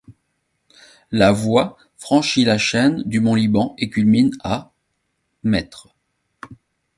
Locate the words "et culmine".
3.77-4.31